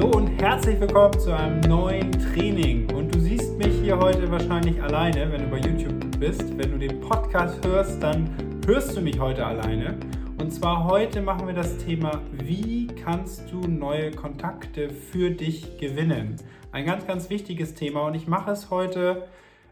[0.00, 2.90] Hallo und herzlich willkommen zu einem neuen Training.
[2.94, 6.56] Und du siehst mich hier heute wahrscheinlich alleine, wenn du bei YouTube bist.
[6.56, 8.30] Wenn du den Podcast hörst, dann
[8.66, 9.98] hörst du mich heute alleine.
[10.38, 16.36] Und zwar heute machen wir das Thema, wie kannst du neue Kontakte für dich gewinnen?
[16.72, 19.28] Ein ganz, ganz wichtiges Thema und ich mache es heute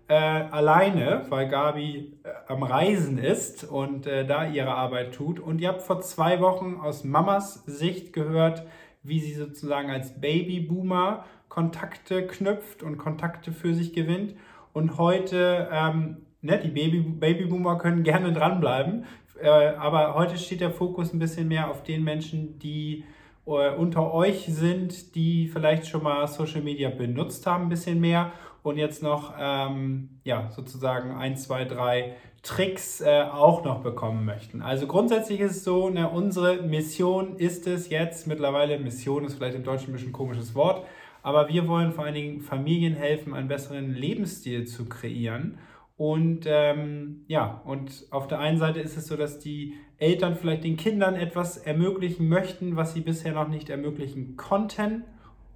[0.08, 5.40] äh, alleine, weil Gabi äh, am Reisen ist und äh, da ihre Arbeit tut.
[5.40, 8.66] Und ihr habt vor zwei Wochen aus Mamas Sicht gehört,
[9.03, 14.34] wie sie sozusagen als Babyboomer Kontakte knüpft und Kontakte für sich gewinnt.
[14.73, 19.06] Und heute, ähm, ne, die Baby, Babyboomer können gerne dranbleiben,
[19.41, 23.05] äh, aber heute steht der Fokus ein bisschen mehr auf den Menschen, die
[23.48, 28.77] unter euch sind, die vielleicht schon mal Social Media benutzt haben, ein bisschen mehr und
[28.77, 34.62] jetzt noch ähm, ja, sozusagen ein, zwei, drei Tricks äh, auch noch bekommen möchten.
[34.62, 39.56] Also grundsätzlich ist es so, ne, unsere Mission ist es jetzt, mittlerweile Mission ist vielleicht
[39.56, 40.87] im Deutschen ein bisschen ein komisches Wort,
[41.23, 45.59] aber wir wollen vor allen Dingen Familien helfen, einen besseren Lebensstil zu kreieren.
[45.98, 50.62] Und ähm, ja, und auf der einen Seite ist es so, dass die Eltern vielleicht
[50.62, 55.02] den Kindern etwas ermöglichen möchten, was sie bisher noch nicht ermöglichen konnten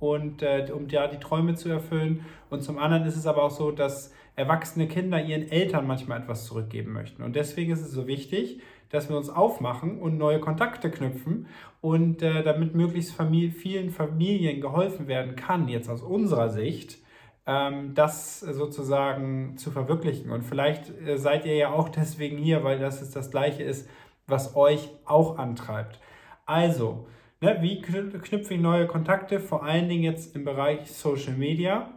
[0.00, 2.26] und äh, um ja die Träume zu erfüllen.
[2.50, 6.46] Und zum anderen ist es aber auch so, dass erwachsene Kinder ihren Eltern manchmal etwas
[6.46, 7.22] zurückgeben möchten.
[7.22, 11.46] Und deswegen ist es so wichtig, dass wir uns aufmachen und neue Kontakte knüpfen
[11.80, 16.98] und äh, damit möglichst Famili vielen Familien geholfen werden kann, jetzt aus unserer Sicht,
[17.44, 20.30] das sozusagen zu verwirklichen.
[20.30, 23.88] Und vielleicht äh, seid ihr ja auch deswegen hier, weil das ist das Gleiche ist,
[24.26, 26.00] was euch auch antreibt.
[26.46, 27.06] Also,
[27.42, 31.90] Ne, wie knüpfe ich neue Kontakte, vor allen Dingen jetzt im Bereich Social Media?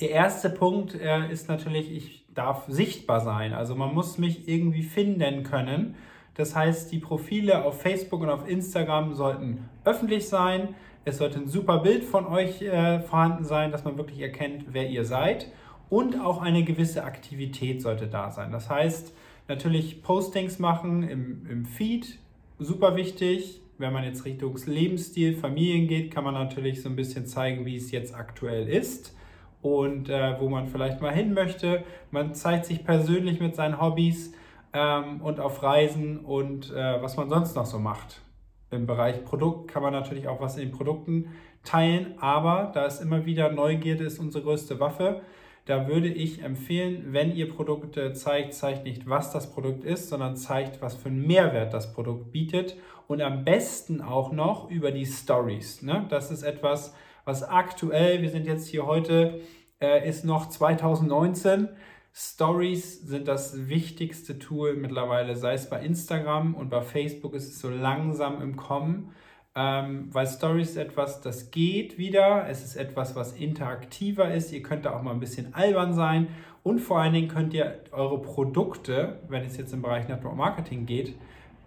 [0.00, 3.54] Der erste Punkt äh, ist natürlich, ich darf sichtbar sein.
[3.54, 5.96] Also man muss mich irgendwie finden können.
[6.34, 10.76] Das heißt, die Profile auf Facebook und auf Instagram sollten öffentlich sein.
[11.04, 14.88] Es sollte ein super Bild von euch äh, vorhanden sein, dass man wirklich erkennt, wer
[14.88, 15.48] ihr seid.
[15.88, 18.52] Und auch eine gewisse Aktivität sollte da sein.
[18.52, 19.12] Das heißt,
[19.48, 22.18] natürlich Postings machen im, im Feed,
[22.58, 27.26] super wichtig wenn man jetzt Richtung Lebensstil, Familien geht, kann man natürlich so ein bisschen
[27.26, 29.14] zeigen, wie es jetzt aktuell ist
[29.60, 31.84] und äh, wo man vielleicht mal hin möchte.
[32.10, 34.32] Man zeigt sich persönlich mit seinen Hobbys
[34.72, 38.22] ähm, und auf Reisen und äh, was man sonst noch so macht.
[38.72, 41.28] Im Bereich Produkt kann man natürlich auch was in den Produkten
[41.64, 45.22] teilen, aber da ist immer wieder Neugierde ist unsere größte Waffe.
[45.64, 50.36] Da würde ich empfehlen, wenn ihr Produkte zeigt, zeigt nicht, was das Produkt ist, sondern
[50.36, 55.06] zeigt, was für einen Mehrwert das Produkt bietet und am besten auch noch über die
[55.06, 55.82] Stories.
[55.82, 56.06] Ne?
[56.08, 56.94] Das ist etwas,
[57.24, 59.40] was aktuell, wir sind jetzt hier heute,
[59.80, 61.68] äh, ist noch 2019.
[62.14, 67.58] Stories sind das wichtigste Tool mittlerweile, sei es bei Instagram und bei Facebook ist es
[67.58, 69.12] so langsam im Kommen
[69.54, 72.48] ähm, weil Stories ist etwas, das geht wieder.
[72.48, 74.52] Es ist etwas, was interaktiver ist.
[74.52, 76.28] Ihr könnt da auch mal ein bisschen albern sein
[76.62, 80.86] und vor allen Dingen könnt ihr eure Produkte, wenn es jetzt im Bereich Network Marketing
[80.86, 81.16] geht,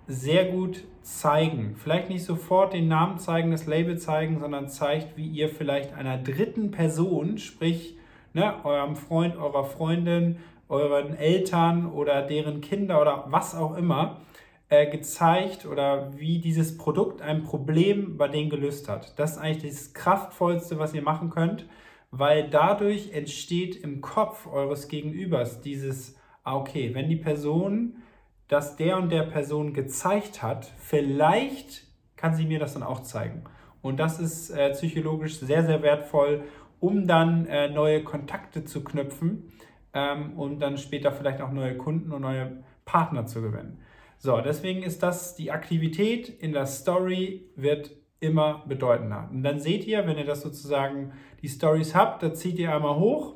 [0.08, 1.76] sehr gut zeigen.
[1.76, 6.18] Vielleicht nicht sofort den Namen zeigen, das Label zeigen, sondern zeigt, wie ihr vielleicht einer
[6.18, 7.98] dritten Person, sprich
[8.36, 10.38] ne, eurem Freund, eurer Freundin,
[10.68, 14.22] euren Eltern oder deren Kinder oder was auch immer,
[14.70, 19.18] äh, gezeigt oder wie dieses Produkt ein Problem bei denen gelöst hat.
[19.18, 21.66] Das ist eigentlich das Kraftvollste, was ihr machen könnt,
[22.12, 27.98] weil dadurch entsteht im Kopf eures Gegenübers dieses, ah, okay, wenn die Person
[28.48, 33.44] das der und der Person gezeigt hat, vielleicht kann sie mir das dann auch zeigen.
[33.82, 36.44] Und das ist äh, psychologisch sehr, sehr wertvoll,
[36.86, 39.52] um dann äh, neue Kontakte zu knüpfen
[39.94, 43.80] ähm, und dann später vielleicht auch neue Kunden und neue Partner zu gewinnen.
[44.20, 49.30] So, deswegen ist das die Aktivität in der Story wird immer bedeutender.
[49.32, 52.98] Und dann seht ihr, wenn ihr das sozusagen die Stories habt, da zieht ihr einmal
[52.98, 53.34] hoch.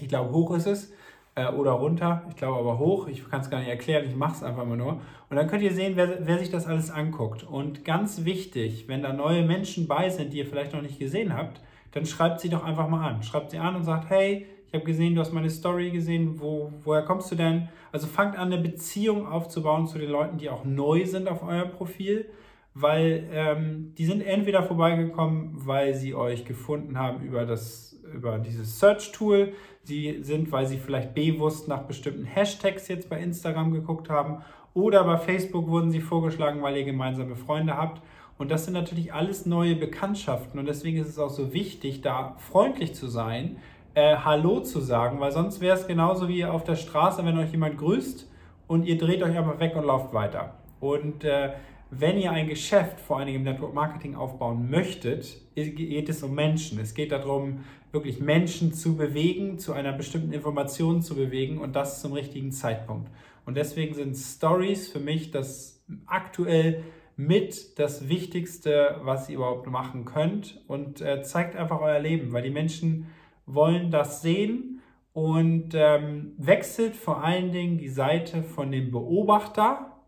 [0.00, 0.92] Ich glaube, hoch ist es.
[1.36, 2.24] Äh, oder runter.
[2.30, 3.06] Ich glaube aber hoch.
[3.06, 4.06] Ich kann es gar nicht erklären.
[4.08, 5.00] Ich mache es einfach mal nur.
[5.28, 7.44] Und dann könnt ihr sehen, wer, wer sich das alles anguckt.
[7.44, 11.32] Und ganz wichtig, wenn da neue Menschen bei sind, die ihr vielleicht noch nicht gesehen
[11.36, 11.60] habt,
[11.92, 13.22] dann schreibt sie doch einfach mal an.
[13.22, 16.72] Schreibt sie an und sagt, hey, ich habe gesehen, du hast meine Story gesehen, wo,
[16.84, 17.68] woher kommst du denn?
[17.90, 21.72] Also fangt an, eine Beziehung aufzubauen zu den Leuten, die auch neu sind auf eurem
[21.72, 22.30] Profil,
[22.72, 28.78] weil ähm, die sind entweder vorbeigekommen, weil sie euch gefunden haben über, das, über dieses
[28.78, 34.44] Search-Tool, sie sind, weil sie vielleicht bewusst nach bestimmten Hashtags jetzt bei Instagram geguckt haben
[34.72, 38.02] oder bei Facebook wurden sie vorgeschlagen, weil ihr gemeinsame Freunde habt.
[38.40, 42.36] Und das sind natürlich alles neue Bekanntschaften und deswegen ist es auch so wichtig, da
[42.38, 43.58] freundlich zu sein,
[43.92, 47.50] äh, Hallo zu sagen, weil sonst wäre es genauso wie auf der Straße, wenn euch
[47.50, 48.26] jemand grüßt
[48.66, 50.54] und ihr dreht euch einfach weg und lauft weiter.
[50.80, 51.50] Und äh,
[51.90, 56.34] wenn ihr ein Geschäft vor allen Dingen im Network Marketing aufbauen möchtet, geht es um
[56.34, 56.80] Menschen.
[56.80, 62.00] Es geht darum, wirklich Menschen zu bewegen, zu einer bestimmten Information zu bewegen und das
[62.00, 63.10] zum richtigen Zeitpunkt.
[63.44, 66.84] Und deswegen sind Stories für mich das aktuell
[67.26, 70.62] mit das Wichtigste, was ihr überhaupt machen könnt.
[70.66, 73.08] Und äh, zeigt einfach euer Leben, weil die Menschen
[73.46, 74.80] wollen das sehen.
[75.12, 79.98] Und ähm, wechselt vor allen Dingen die Seite von dem Beobachter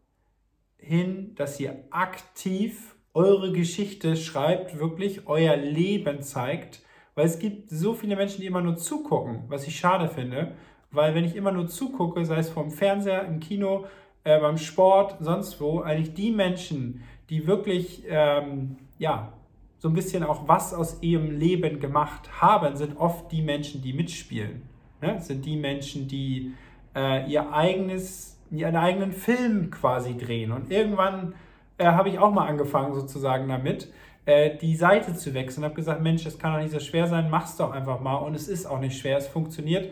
[0.78, 6.82] hin, dass ihr aktiv eure Geschichte schreibt, wirklich euer Leben zeigt,
[7.14, 10.54] weil es gibt so viele Menschen, die immer nur zugucken, was ich schade finde,
[10.90, 13.84] weil wenn ich immer nur zugucke, sei es vom Fernseher, im Kino,
[14.24, 19.32] äh, beim Sport, sonst wo, eigentlich die Menschen, die wirklich, ähm, ja,
[19.78, 23.92] so ein bisschen auch was aus ihrem Leben gemacht haben, sind oft die Menschen, die
[23.92, 24.62] mitspielen.
[25.00, 25.20] Ne?
[25.20, 26.52] Sind die Menschen, die
[26.94, 30.52] äh, ihr eigenes, ihren eigenen Film quasi drehen.
[30.52, 31.34] Und irgendwann
[31.78, 33.92] äh, habe ich auch mal angefangen sozusagen damit,
[34.24, 35.64] äh, die Seite zu wechseln.
[35.64, 38.16] Habe gesagt, Mensch, das kann doch nicht so schwer sein, mach's doch einfach mal.
[38.16, 39.90] Und es ist auch nicht schwer, es funktioniert.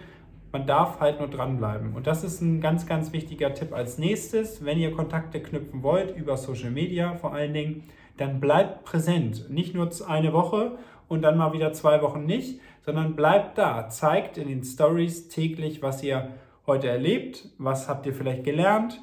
[0.53, 1.95] Man darf halt nur dranbleiben.
[1.95, 6.17] Und das ist ein ganz, ganz wichtiger Tipp als nächstes, wenn ihr Kontakte knüpfen wollt,
[6.17, 7.85] über Social Media vor allen Dingen,
[8.17, 9.49] dann bleibt präsent.
[9.49, 13.89] Nicht nur eine Woche und dann mal wieder zwei Wochen nicht, sondern bleibt da.
[13.89, 16.31] Zeigt in den Stories täglich, was ihr
[16.67, 19.01] heute erlebt, was habt ihr vielleicht gelernt.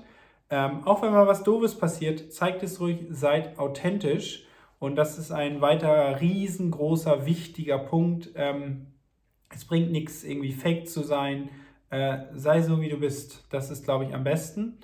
[0.50, 4.46] Ähm, auch wenn mal was Doofes passiert, zeigt es ruhig, seid authentisch.
[4.80, 8.32] Und das ist ein weiterer riesengroßer, wichtiger Punkt.
[8.36, 8.88] Ähm,
[9.54, 11.50] es bringt nichts, irgendwie fake zu sein.
[11.90, 13.46] Äh, sei so, wie du bist.
[13.50, 14.78] Das ist, glaube ich, am besten,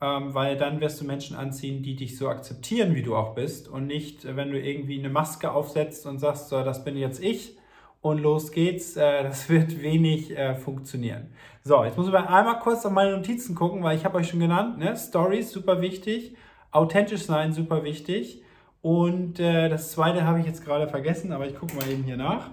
[0.00, 3.68] ähm, weil dann wirst du Menschen anziehen, die dich so akzeptieren, wie du auch bist.
[3.68, 7.22] Und nicht, äh, wenn du irgendwie eine Maske aufsetzt und sagst, so, das bin jetzt
[7.22, 7.56] ich
[8.02, 8.96] und los geht's.
[8.96, 11.28] Äh, das wird wenig äh, funktionieren.
[11.62, 14.28] So, jetzt muss ich mal einmal kurz auf meine Notizen gucken, weil ich habe euch
[14.28, 14.96] schon genannt, ne?
[14.96, 16.36] Stories, super wichtig.
[16.72, 18.42] Authentisch sein, super wichtig.
[18.82, 22.16] Und äh, das zweite habe ich jetzt gerade vergessen, aber ich gucke mal eben hier
[22.16, 22.50] nach.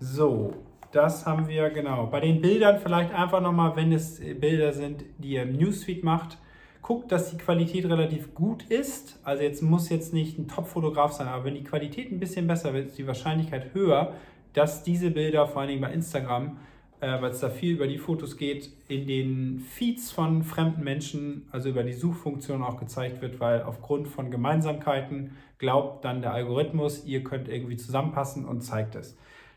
[0.00, 0.54] So,
[0.92, 2.06] das haben wir genau.
[2.06, 6.38] Bei den Bildern vielleicht einfach nochmal, wenn es Bilder sind, die ihr im Newsfeed macht,
[6.82, 9.18] guckt, dass die Qualität relativ gut ist.
[9.24, 12.74] Also jetzt muss jetzt nicht ein Top-Fotograf sein, aber wenn die Qualität ein bisschen besser
[12.74, 14.14] wird, ist die Wahrscheinlichkeit höher,
[14.52, 16.58] dass diese Bilder, vor allen Dingen bei Instagram,
[17.00, 21.46] äh, weil es da viel über die Fotos geht, in den Feeds von fremden Menschen,
[21.50, 27.06] also über die Suchfunktion auch gezeigt wird, weil aufgrund von Gemeinsamkeiten glaubt dann der Algorithmus,
[27.06, 29.16] ihr könnt irgendwie zusammenpassen und zeigt es.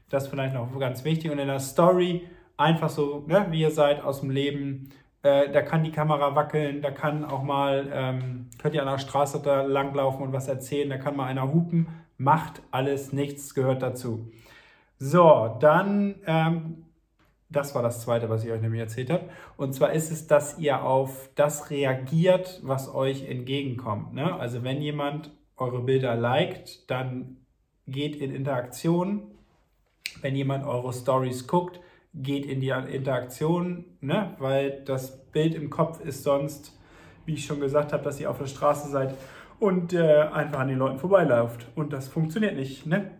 [0.10, 1.32] Das vielleicht noch ganz wichtig.
[1.32, 4.90] Und in der Story einfach so, ne, wie ihr seid, aus dem Leben.
[5.24, 9.00] Äh, da kann die Kamera wackeln, da kann auch mal, ähm, könnt ihr an der
[9.00, 11.88] Straße da langlaufen und was erzählen, da kann mal einer hupen.
[12.18, 14.32] Macht alles nichts, gehört dazu.
[14.98, 16.86] So, dann, ähm,
[17.50, 19.30] das war das Zweite, was ich euch nämlich erzählt habe.
[19.58, 24.14] Und zwar ist es, dass ihr auf das reagiert, was euch entgegenkommt.
[24.14, 24.34] Ne?
[24.36, 27.38] Also wenn jemand eure Bilder liked, dann
[27.88, 29.35] geht in Interaktion
[30.22, 31.80] wenn jemand eure Stories guckt,
[32.14, 34.36] geht in die Interaktion, ne?
[34.40, 36.78] weil das Bild im Kopf ist sonst,
[37.26, 39.16] wie ich schon gesagt habe, dass ihr auf der Straße seid
[39.60, 41.68] und äh, einfach an den Leuten vorbeilauft.
[41.76, 42.86] Und das funktioniert nicht.
[42.86, 43.12] Ne?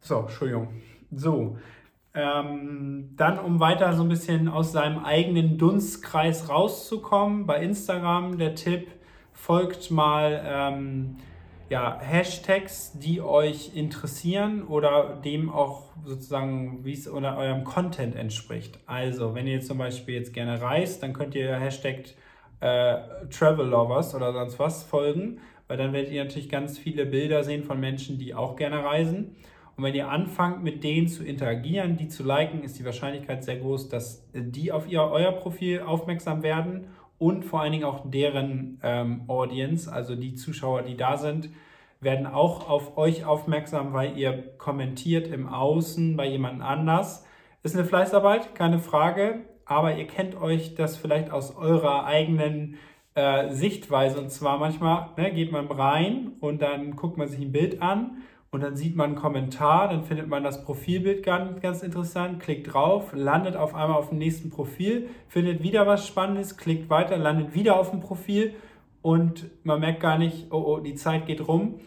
[0.00, 0.68] So, Entschuldigung.
[1.10, 1.56] So,
[2.14, 8.54] ähm, dann, um weiter so ein bisschen aus seinem eigenen Dunstkreis rauszukommen, bei Instagram der
[8.54, 8.86] Tipp,
[9.32, 11.16] folgt mal ähm,
[11.70, 18.78] ja, Hashtags, die euch interessieren oder dem auch sozusagen, wie es oder eurem Content entspricht.
[18.86, 22.04] Also, wenn ihr zum Beispiel jetzt gerne reist, dann könnt ihr Hashtag
[22.60, 22.96] äh,
[23.30, 27.64] Travel Lovers oder sonst was folgen, weil dann werdet ihr natürlich ganz viele Bilder sehen
[27.64, 29.36] von Menschen, die auch gerne reisen.
[29.76, 33.56] Und wenn ihr anfangt, mit denen zu interagieren, die zu liken, ist die Wahrscheinlichkeit sehr
[33.56, 38.80] groß, dass die auf ihr, euer Profil aufmerksam werden und vor allen Dingen auch deren
[38.82, 41.50] ähm, Audience, also die Zuschauer, die da sind,
[42.00, 47.26] werden auch auf euch aufmerksam, weil ihr kommentiert im Außen bei jemand anders.
[47.62, 52.76] Ist eine Fleißarbeit, keine Frage, aber ihr kennt euch das vielleicht aus eurer eigenen
[53.14, 54.20] äh, Sichtweise.
[54.20, 58.18] Und zwar manchmal ne, geht man rein und dann guckt man sich ein Bild an
[58.54, 62.72] und dann sieht man einen Kommentar, dann findet man das Profilbild ganz, ganz interessant, klickt
[62.72, 67.54] drauf, landet auf einmal auf dem nächsten Profil, findet wieder was Spannendes, klickt weiter, landet
[67.54, 68.54] wieder auf dem Profil
[69.02, 71.80] und man merkt gar nicht, oh, oh, die Zeit geht rum.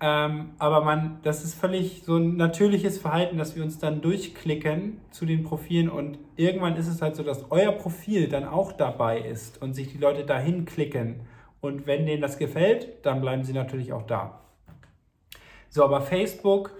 [0.00, 5.00] Ähm, aber man, das ist völlig so ein natürliches Verhalten, dass wir uns dann durchklicken
[5.10, 9.20] zu den Profilen und irgendwann ist es halt so, dass euer Profil dann auch dabei
[9.20, 11.20] ist und sich die Leute dahin klicken.
[11.60, 14.40] Und wenn denen das gefällt, dann bleiben sie natürlich auch da.
[15.74, 16.70] So, aber Facebook,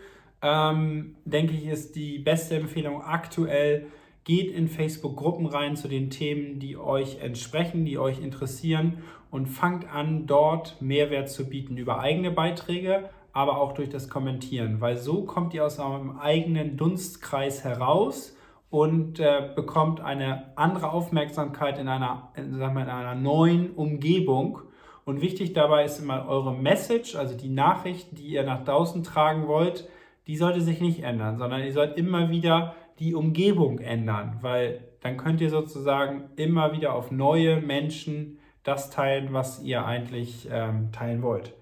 [0.40, 3.86] ähm, denke ich, ist die beste Empfehlung aktuell,
[4.22, 9.92] Geht in Facebook-Gruppen rein zu den Themen, die euch entsprechen, die euch interessieren und fangt
[9.92, 15.24] an, dort Mehrwert zu bieten über eigene Beiträge, aber auch durch das Kommentieren, weil so
[15.24, 18.34] kommt ihr aus eurem eigenen Dunstkreis heraus
[18.70, 24.62] und äh, bekommt eine andere Aufmerksamkeit in einer, in, sagen wir, in einer neuen Umgebung.
[25.04, 29.46] Und wichtig dabei ist immer eure Message, also die Nachricht, die ihr nach draußen tragen
[29.46, 29.88] wollt,
[30.26, 35.16] die sollte sich nicht ändern, sondern ihr sollt immer wieder die Umgebung ändern, weil dann
[35.16, 41.23] könnt ihr sozusagen immer wieder auf neue Menschen das teilen, was ihr eigentlich ähm, teilen
[41.23, 41.52] wollt.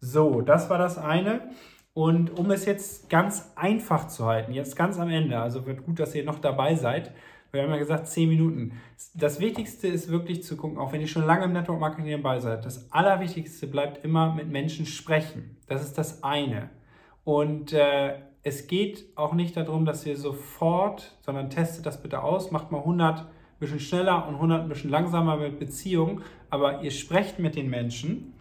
[0.00, 1.48] So, das war das eine.
[1.94, 5.98] Und um es jetzt ganz einfach zu halten, jetzt ganz am Ende, also wird gut,
[5.98, 7.12] dass ihr noch dabei seid.
[7.56, 8.72] Wir haben ja gesagt, 10 Minuten.
[9.14, 12.38] Das Wichtigste ist wirklich zu gucken, auch wenn ihr schon lange im Network Marketing dabei
[12.38, 15.56] seid, das Allerwichtigste bleibt immer mit Menschen sprechen.
[15.66, 16.70] Das ist das eine.
[17.24, 22.52] Und äh, es geht auch nicht darum, dass ihr sofort, sondern testet das bitte aus,
[22.52, 23.26] macht mal 100 ein
[23.58, 28.34] bisschen schneller und 100 ein bisschen langsamer mit Beziehungen, aber ihr sprecht mit den Menschen,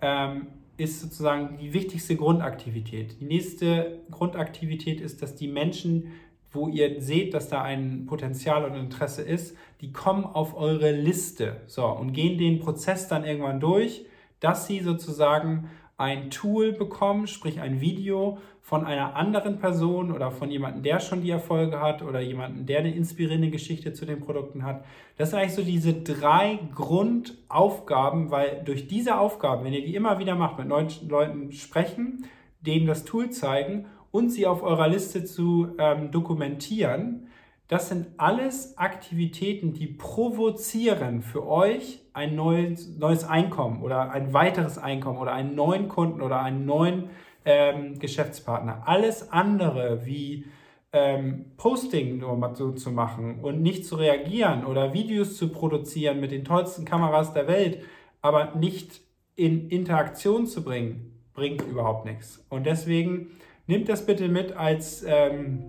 [0.00, 0.46] ähm,
[0.76, 3.20] ist sozusagen die wichtigste Grundaktivität.
[3.20, 6.12] Die nächste Grundaktivität ist, dass die Menschen,
[6.52, 11.60] wo ihr seht, dass da ein Potenzial und Interesse ist, die kommen auf eure Liste
[11.66, 14.04] so, und gehen den Prozess dann irgendwann durch,
[14.40, 20.50] dass sie sozusagen ein Tool bekommen, sprich ein Video von einer anderen Person oder von
[20.50, 24.64] jemandem, der schon die Erfolge hat oder jemandem, der eine inspirierende Geschichte zu den Produkten
[24.64, 24.84] hat.
[25.18, 30.18] Das sind eigentlich so diese drei Grundaufgaben, weil durch diese Aufgaben, wenn ihr die immer
[30.18, 32.24] wieder macht, mit neuen Leuten sprechen,
[32.60, 37.28] denen das Tool zeigen und sie auf eurer Liste zu ähm, dokumentieren,
[37.70, 44.76] das sind alles Aktivitäten, die provozieren für euch ein neues, neues Einkommen oder ein weiteres
[44.76, 47.10] Einkommen oder einen neuen Kunden oder einen neuen
[47.44, 48.82] ähm, Geschäftspartner.
[48.86, 50.46] Alles andere wie
[50.92, 56.18] ähm, Posting nur mal so zu machen und nicht zu reagieren oder Videos zu produzieren
[56.18, 57.84] mit den tollsten Kameras der Welt,
[58.20, 59.00] aber nicht
[59.36, 62.44] in Interaktion zu bringen, bringt überhaupt nichts.
[62.48, 63.28] Und deswegen
[63.70, 65.60] nehmt das bitte mit als ähm,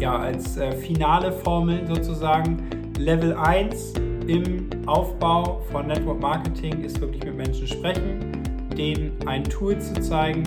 [0.00, 2.62] ja, als äh, finale Formel sozusagen.
[2.98, 3.94] Level 1
[4.26, 8.42] im Aufbau von Network Marketing ist wirklich mit Menschen sprechen,
[8.76, 10.42] denen ein Tool zu zeigen,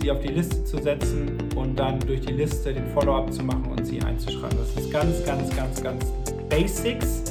[0.00, 3.66] sie auf die Liste zu setzen und dann durch die Liste den Follow-up zu machen
[3.70, 4.58] und sie einzuschreiben.
[4.58, 6.12] Das ist ganz, ganz, ganz, ganz
[6.48, 7.22] Basics.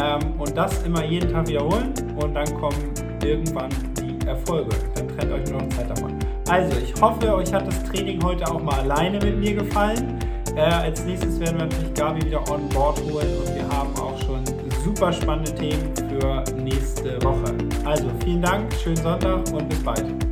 [0.00, 2.92] Ähm, und das immer jeden Tag wiederholen und dann kommen
[3.24, 4.70] irgendwann die Erfolge.
[4.94, 6.25] Dann trennt euch nur noch Zeit davon.
[6.48, 10.18] Also, ich hoffe, euch hat das Training heute auch mal alleine mit mir gefallen.
[10.54, 14.16] Äh, als nächstes werden wir natürlich Gabi wieder on board holen und wir haben auch
[14.22, 14.44] schon
[14.84, 17.52] super spannende Themen für nächste Woche.
[17.84, 20.25] Also vielen Dank, schönen Sonntag und bis bald.